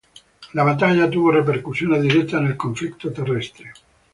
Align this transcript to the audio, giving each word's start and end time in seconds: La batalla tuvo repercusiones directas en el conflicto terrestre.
La 0.53 0.63
batalla 0.63 1.07
tuvo 1.11 1.29
repercusiones 1.31 2.01
directas 2.01 2.41
en 2.41 2.47
el 2.47 2.57
conflicto 2.57 3.13
terrestre. 3.13 3.71